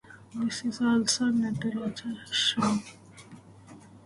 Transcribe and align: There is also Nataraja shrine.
There 0.33 0.47
is 0.47 0.63
also 0.81 1.25
Nataraja 1.25 2.17
shrine. 2.33 2.81